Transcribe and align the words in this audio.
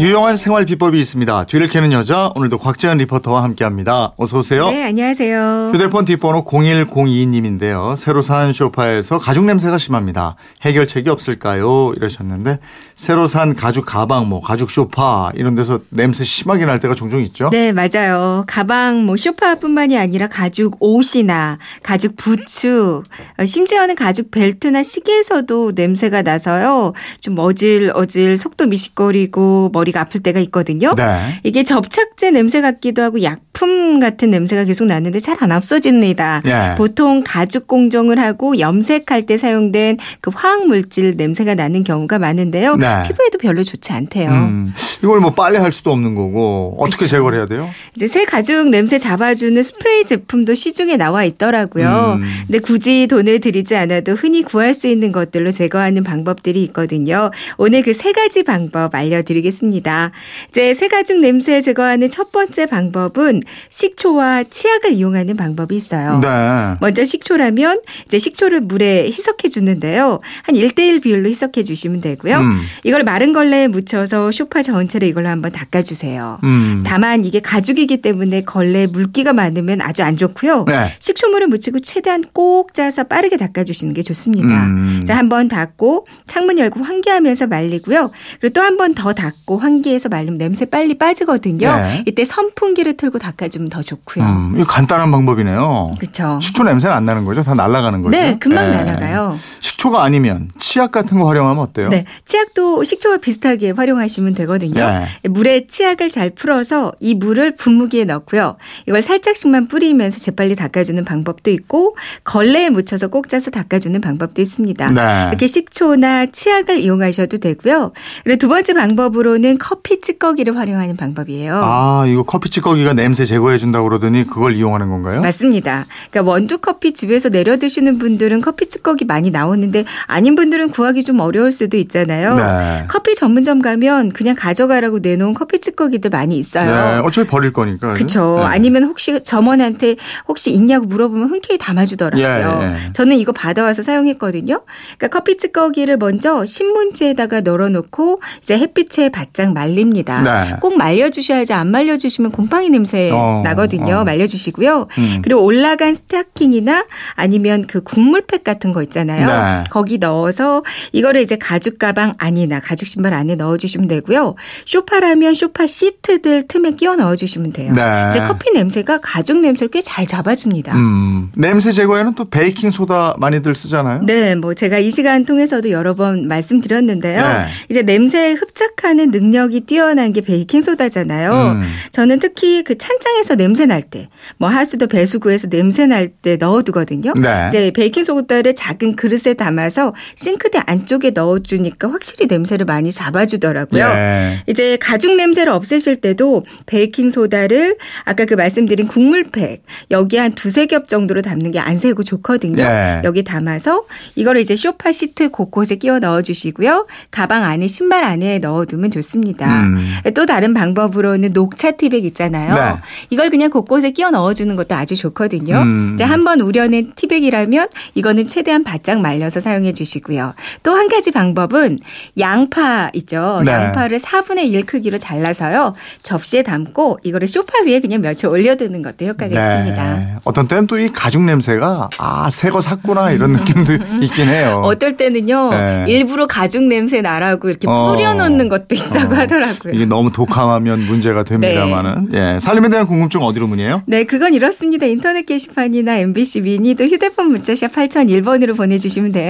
유용한 0.00 0.38
생활 0.38 0.64
비법이 0.64 0.98
있습니다. 0.98 1.44
뒤를 1.44 1.68
캐는 1.68 1.92
여자 1.92 2.30
오늘도 2.34 2.56
곽지연 2.56 2.96
리포터와 2.96 3.42
함께합니다. 3.42 4.12
어서 4.16 4.38
오세요. 4.38 4.70
네, 4.70 4.82
안녕하세요. 4.84 5.72
휴대폰 5.74 6.06
뒷번호 6.06 6.46
0102님인데요. 6.46 7.94
새로 7.98 8.22
산 8.22 8.54
소파에서 8.54 9.18
가죽 9.18 9.44
냄새가 9.44 9.76
심합니다. 9.76 10.36
해결책이 10.62 11.10
없을까요? 11.10 11.92
이러셨는데 11.98 12.60
새로 12.96 13.26
산 13.26 13.54
가죽 13.54 13.84
가방, 13.84 14.26
뭐 14.26 14.40
가죽 14.40 14.70
소파 14.70 15.32
이런 15.34 15.54
데서 15.54 15.80
냄새 15.90 16.24
심하게 16.24 16.64
날 16.64 16.80
때가 16.80 16.94
종종 16.94 17.20
있죠. 17.20 17.50
네, 17.50 17.70
맞아요. 17.72 18.44
가방, 18.46 19.04
뭐 19.04 19.18
쇼파뿐만이 19.18 19.98
아니라 19.98 20.28
가죽 20.28 20.76
옷이나 20.80 21.58
가죽 21.82 22.16
부츠, 22.16 23.02
어, 23.38 23.44
심지어는 23.44 23.96
가죽 23.96 24.30
벨트나 24.30 24.82
시계에서도 24.82 25.72
냄새가 25.74 26.22
나서요. 26.22 26.94
좀 27.20 27.38
어질 27.38 27.92
어질 27.94 28.38
속도 28.38 28.64
미식거리고 28.64 29.68
머리 29.74 29.89
가 29.92 30.02
아플 30.02 30.22
때가 30.22 30.40
있거든요. 30.40 30.92
네. 30.96 31.40
이게 31.42 31.62
접착제 31.62 32.30
냄새 32.30 32.60
같기도 32.60 33.02
하고 33.02 33.22
약 33.22 33.40
품 33.60 33.98
같은 34.00 34.30
냄새가 34.30 34.64
계속 34.64 34.86
나는데 34.86 35.20
잘 35.20 35.40
안 35.40 35.52
없어집니다. 35.52 36.42
예. 36.46 36.74
보통 36.76 37.22
가죽 37.24 37.66
공정을 37.66 38.18
하고 38.18 38.58
염색할 38.58 39.24
때 39.24 39.38
사용된 39.38 39.96
그 40.20 40.30
화학 40.34 40.66
물질 40.66 41.14
냄새가 41.16 41.54
나는 41.54 41.82
경우가 41.84 42.18
많은데요. 42.18 42.76
네. 42.76 43.02
피부에도 43.06 43.38
별로 43.38 43.62
좋지 43.62 43.92
않대요. 43.92 44.28
음, 44.30 44.74
이걸 45.02 45.20
뭐 45.20 45.30
빨래 45.32 45.58
할 45.58 45.72
수도 45.72 45.92
없는 45.92 46.14
거고 46.14 46.76
어떻게 46.78 47.06
제거를 47.06 47.38
해야 47.38 47.46
돼요? 47.46 47.70
이제 47.96 48.06
새 48.06 48.24
가죽 48.26 48.68
냄새 48.68 48.98
잡아주는 48.98 49.62
스프레이 49.62 50.04
제품도 50.04 50.54
시중에 50.54 50.96
나와 50.98 51.24
있더라고요. 51.24 52.18
음. 52.20 52.24
근데 52.46 52.58
굳이 52.58 53.06
돈을 53.06 53.40
들이지 53.40 53.74
않아도 53.76 54.12
흔히 54.12 54.42
구할 54.42 54.74
수 54.74 54.88
있는 54.88 55.12
것들로 55.12 55.52
제거하는 55.52 56.02
방법들이 56.04 56.62
있거든요. 56.64 57.30
오늘 57.56 57.82
그 57.82 57.94
세 57.94 58.12
가지 58.12 58.42
방법 58.42 58.94
알려드리겠습니다. 58.94 60.10
이제 60.50 60.74
새 60.74 60.88
가죽 60.88 61.18
냄새 61.20 61.60
제거하는 61.60 62.08
첫 62.10 62.32
번째 62.32 62.66
방법은 62.66 63.42
식초와 63.68 64.44
치약을 64.44 64.92
이용하는 64.92 65.36
방법이 65.36 65.74
있어요. 65.76 66.18
네. 66.20 66.74
먼저 66.80 67.04
식초라면 67.04 67.80
이제 68.06 68.18
식초를 68.18 68.60
물에 68.60 69.06
희석해 69.06 69.48
주는데요. 69.48 70.20
한 70.42 70.54
1대1 70.54 71.02
비율로 71.02 71.28
희석해 71.28 71.64
주시면 71.64 72.00
되고요. 72.00 72.38
음. 72.38 72.60
이걸 72.84 73.04
마른 73.04 73.32
걸레에 73.32 73.68
묻혀서 73.68 74.32
쇼파 74.32 74.62
전체를 74.62 75.08
이걸로 75.08 75.28
한번 75.28 75.52
닦아 75.52 75.82
주세요. 75.82 76.38
음. 76.44 76.82
다만 76.86 77.24
이게 77.24 77.40
가죽이기 77.40 78.02
때문에 78.02 78.42
걸레에 78.42 78.86
물기가 78.86 79.32
많으면 79.32 79.80
아주 79.80 80.02
안 80.02 80.16
좋고요. 80.16 80.64
네. 80.66 80.92
식초물을 80.98 81.46
묻히고 81.48 81.80
최대한 81.80 82.24
꼭 82.32 82.74
짜서 82.74 83.04
빠르게 83.04 83.36
닦아 83.36 83.64
주시는 83.64 83.94
게 83.94 84.02
좋습니다. 84.02 84.66
음. 84.66 85.02
자, 85.06 85.16
한번 85.16 85.48
닦고 85.48 86.06
창문 86.26 86.58
열고 86.58 86.82
환기하면서 86.82 87.46
말리고요. 87.46 88.10
그리고 88.40 88.52
또 88.52 88.60
한 88.62 88.76
번 88.76 88.94
더 88.94 89.12
닦고 89.12 89.58
환기해서 89.58 90.08
말리면 90.08 90.38
냄새 90.38 90.64
빨리 90.64 90.96
빠지거든요. 90.98 91.66
네. 91.76 92.04
이때 92.06 92.24
선풍기를 92.24 92.96
틀고 92.96 93.18
닦아 93.18 93.39
주면 93.48 93.68
더 93.68 93.82
좋고요. 93.82 94.24
음, 94.24 94.52
이거 94.56 94.64
간단한 94.66 95.10
방법이네요. 95.10 95.90
그렇죠. 95.98 96.38
식초 96.40 96.64
냄새는 96.64 96.94
안 96.94 97.04
나는 97.06 97.24
거죠? 97.24 97.42
다 97.42 97.54
날아가는 97.54 98.02
거죠? 98.02 98.10
네, 98.16 98.36
금방 98.38 98.66
예. 98.66 98.76
날아가요. 98.76 99.38
식초가 99.80 100.02
아니면 100.02 100.50
치약 100.58 100.92
같은 100.92 101.18
거 101.18 101.26
활용하면 101.26 101.62
어때요? 101.62 101.88
네, 101.88 102.04
치약도 102.26 102.84
식초와 102.84 103.16
비슷하게 103.16 103.70
활용하시면 103.70 104.34
되거든요. 104.34 104.74
네. 104.74 105.28
물에 105.28 105.66
치약을 105.66 106.10
잘 106.10 106.30
풀어서 106.30 106.92
이 107.00 107.14
물을 107.14 107.54
분무기에 107.54 108.04
넣고요. 108.04 108.56
이걸 108.86 109.00
살짝씩만 109.00 109.68
뿌리면서 109.68 110.18
재빨리 110.18 110.54
닦아주는 110.56 111.02
방법도 111.04 111.50
있고 111.50 111.96
걸레에 112.24 112.68
묻혀서 112.68 113.08
꼭 113.08 113.30
짜서 113.30 113.50
닦아주는 113.50 113.98
방법도 114.00 114.42
있습니다. 114.42 114.90
네. 114.90 115.28
이렇게 115.28 115.46
식초나 115.46 116.26
치약을 116.26 116.80
이용하셔도 116.80 117.38
되고요. 117.38 117.92
그리고 118.24 118.38
두 118.38 118.48
번째 118.48 118.74
방법으로는 118.74 119.56
커피 119.58 120.00
찌꺼기를 120.00 120.56
활용하는 120.56 120.96
방법이에요. 120.96 121.58
아, 121.64 122.04
이거 122.06 122.22
커피 122.24 122.50
찌꺼기가 122.50 122.92
냄새 122.92 123.24
제거해 123.24 123.56
준다고 123.56 123.88
그러더니 123.88 124.26
그걸 124.26 124.54
이용하는 124.54 124.90
건가요? 124.90 125.22
맞습니다. 125.22 125.86
그러니까 126.10 126.30
원두 126.30 126.58
커피 126.58 126.92
집에서 126.92 127.30
내려 127.30 127.56
드시는 127.56 127.98
분들은 127.98 128.42
커피 128.42 128.68
찌꺼기 128.68 129.06
많이 129.06 129.30
나오는 129.30 129.69
데 129.70 129.84
아닌 130.06 130.34
분들은 130.34 130.70
구하기 130.70 131.04
좀 131.04 131.20
어려울 131.20 131.52
수도 131.52 131.76
있잖아요. 131.76 132.34
네. 132.36 132.84
커피 132.88 133.14
전문점 133.14 133.60
가면 133.62 134.10
그냥 134.10 134.34
가져가라고 134.36 134.98
내놓은 134.98 135.34
커피 135.34 135.60
찌꺼기들 135.60 136.10
많이 136.10 136.34
네, 136.34 136.40
있어요. 136.40 137.02
어차피 137.04 137.28
버릴 137.28 137.52
거니까. 137.52 137.94
그렇죠. 137.94 138.38
네. 138.40 138.46
아니면 138.46 138.84
혹시 138.84 139.22
점원한테 139.22 139.96
혹시 140.28 140.50
있냐고 140.50 140.86
물어보면 140.86 141.28
흔쾌히 141.28 141.58
담아주더라고요. 141.58 142.60
예, 142.62 142.66
예. 142.66 142.92
저는 142.92 143.16
이거 143.16 143.32
받아와서 143.32 143.82
사용했거든요. 143.82 144.62
그러니까 144.96 145.08
커피 145.08 145.36
찌꺼기를 145.36 145.96
먼저 145.98 146.44
신문지에다가 146.44 147.40
널어놓고 147.42 148.20
이제 148.42 148.58
햇빛에 148.58 149.08
바짝 149.10 149.52
말립니다. 149.52 150.22
네. 150.22 150.56
꼭 150.60 150.76
말려주셔야지 150.76 151.52
안 151.52 151.70
말려주시면 151.70 152.32
곰팡이 152.32 152.70
냄새 152.70 153.10
어, 153.12 153.42
나거든요. 153.44 153.98
어. 153.98 154.04
말려주시고요. 154.04 154.88
음. 154.98 155.20
그리고 155.22 155.42
올라간 155.42 155.94
스타킹이나 155.94 156.86
아니면 157.14 157.66
그 157.66 157.82
국물팩 157.82 158.44
같은 158.44 158.72
거 158.72 158.82
있잖아요. 158.82 159.59
네. 159.62 159.68
거기 159.70 159.98
넣어서 159.98 160.62
이거를 160.92 161.20
이제 161.20 161.36
가죽 161.36 161.78
가방 161.78 162.12
안이나 162.18 162.60
가죽 162.60 162.86
신발 162.88 163.14
안에 163.14 163.34
넣어주시면 163.36 163.88
되고요. 163.88 164.34
쇼파라면 164.66 165.34
쇼파 165.34 165.66
시트들 165.66 166.46
틈에 166.48 166.72
끼워 166.72 166.96
넣어주시면 166.96 167.52
돼요. 167.52 167.72
네. 167.74 168.06
이제 168.10 168.20
커피 168.20 168.50
냄새가 168.52 169.00
가죽 169.02 169.38
냄새를 169.40 169.70
꽤 169.70 169.80
잘 169.82 170.06
잡아줍니다. 170.06 170.74
음, 170.76 171.30
냄새 171.34 171.72
제거에는 171.72 172.14
또 172.14 172.26
베이킹 172.26 172.70
소다 172.70 173.16
많이들 173.18 173.54
쓰잖아요. 173.54 174.02
네, 174.04 174.34
뭐 174.34 174.54
제가 174.54 174.78
이 174.78 174.90
시간 174.90 175.24
통해서도 175.24 175.70
여러 175.70 175.94
번 175.94 176.28
말씀드렸는데요. 176.28 177.22
네. 177.26 177.44
이제 177.70 177.82
냄새에 177.82 178.32
흡착하는 178.32 179.10
능력이 179.10 179.60
뛰어난 179.62 180.12
게 180.12 180.20
베이킹 180.20 180.60
소다잖아요. 180.60 181.52
음. 181.56 181.62
저는 181.92 182.18
특히 182.20 182.62
그 182.62 182.76
찬장에서 182.78 183.34
냄새 183.36 183.66
날 183.66 183.82
때, 183.82 184.08
뭐 184.38 184.48
하수도 184.48 184.86
배수구에서 184.86 185.48
냄새 185.48 185.86
날 185.86 186.10
때 186.22 186.36
넣어두거든요. 186.36 187.12
네. 187.20 187.46
이제 187.48 187.70
베이킹 187.72 188.04
소다를 188.04 188.54
작은 188.54 188.96
그릇에 188.96 189.34
담 189.34 189.49
아서 189.58 189.94
싱크대 190.16 190.62
안쪽에 190.66 191.10
넣어주니까 191.10 191.90
확실히 191.90 192.26
냄새를 192.26 192.66
많이 192.66 192.92
잡아주더라고요. 192.92 193.84
예. 193.84 194.42
이제 194.46 194.76
가죽 194.76 195.16
냄새를 195.16 195.52
없애실 195.52 196.00
때도 196.00 196.44
베이킹 196.66 197.10
소다를 197.10 197.76
아까 198.04 198.24
그 198.24 198.34
말씀드린 198.34 198.86
국물팩 198.86 199.62
여기 199.90 200.16
한 200.16 200.32
두세 200.32 200.66
겹 200.66 200.88
정도로 200.88 201.22
담는 201.22 201.52
게 201.52 201.60
안 201.60 201.78
새고 201.78 202.02
좋거든요. 202.02 202.56
네. 202.56 203.00
여기 203.04 203.22
담아서 203.22 203.84
이거를 204.14 204.40
이제 204.40 204.56
쇼파 204.56 204.92
시트 204.92 205.28
곳곳에 205.30 205.76
끼워 205.76 205.98
넣어 205.98 206.22
주시고요. 206.22 206.86
가방 207.10 207.44
안에 207.44 207.66
신발 207.66 208.04
안에 208.04 208.38
넣어 208.38 208.64
두면 208.64 208.90
좋습니다. 208.90 209.62
음. 209.62 209.78
또 210.14 210.26
다른 210.26 210.54
방법으로는 210.54 211.32
녹차 211.32 211.72
티백 211.72 212.04
있잖아요. 212.06 212.54
네. 212.54 212.80
이걸 213.10 213.30
그냥 213.30 213.50
곳곳에 213.50 213.90
끼워 213.90 214.10
넣어 214.10 214.34
주는 214.34 214.56
것도 214.56 214.74
아주 214.74 214.96
좋거든요. 214.96 215.62
음. 215.62 215.92
이제 215.94 216.04
한번 216.04 216.40
우려낸 216.40 216.92
티백이라면 216.96 217.68
이거는 217.94 218.26
최대한 218.26 218.64
바짝 218.64 219.00
말려서 219.00 219.39
사용해 219.40 219.72
주시고요. 219.72 220.34
또 220.62 220.70
한 220.74 220.88
가지 220.88 221.10
방법은 221.10 221.78
양파 222.18 222.90
있죠. 222.94 223.42
네. 223.44 223.52
양파를 223.52 223.98
4분의 223.98 224.46
1 224.52 224.66
크기로 224.66 224.98
잘라서요. 224.98 225.74
접시에 226.02 226.42
담고 226.42 226.98
이거를 227.02 227.26
소파 227.28 227.62
위에 227.64 227.80
그냥 227.80 228.00
며칠 228.00 228.26
올려두는 228.28 228.82
것도 228.82 229.04
효과가 229.06 229.26
있습니다. 229.26 229.94
네. 229.98 230.14
어떤 230.24 230.48
때는 230.48 230.66
또 230.66 230.78
이 230.80 230.88
가죽 230.88 231.22
냄새가 231.22 231.90
아, 231.98 232.30
새 232.30 232.50
거 232.50 232.60
샀구나 232.60 233.10
이런 233.12 233.32
느낌도 233.32 233.74
있긴 234.02 234.28
해요. 234.28 234.62
어떨 234.64 234.96
때는요 234.96 235.50
네. 235.50 235.84
일부러 235.88 236.26
가죽 236.26 236.62
냄새 236.64 237.00
나라고 237.02 237.48
이렇게 237.50 237.68
어. 237.68 237.92
뿌려놓는 237.92 238.48
것도 238.48 238.74
있다고 238.74 239.14
어. 239.14 239.18
하더라고요. 239.18 239.72
이게 239.74 239.84
너무 239.86 240.10
독ham하면 240.10 240.80
문제가 240.86 241.22
됩니다만은. 241.24 242.08
예. 242.14 242.38
살림에 242.40 242.68
대한 242.70 242.86
궁금증 242.86 243.20
어디로 243.22 243.46
문의해요? 243.46 243.82
네, 243.86 244.04
그건 244.04 244.34
이렇습니다. 244.34 244.86
인터넷 244.86 245.26
게시판이나 245.26 245.98
MBC 245.98 246.40
미니 246.42 246.74
또 246.74 246.84
휴대폰 246.84 247.30
문자샵 247.30 247.72
8001번으로 247.72 248.56
보내주시면 248.56 249.12
돼 249.12 249.29